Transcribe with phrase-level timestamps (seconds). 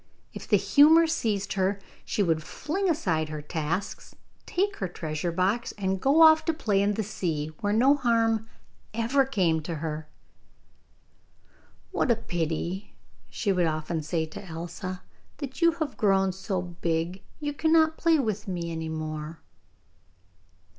[0.33, 4.15] If the humour seized her, she would fling aside her tasks,
[4.47, 8.49] take her treasure box, and go off to play in the sea, where no harm
[8.95, 10.07] ever came to her.
[11.91, 12.95] 'What a pity,'
[13.29, 15.03] she would often say to Elsa,
[15.37, 19.39] 'that you have grown so big, you cannot play with me any more.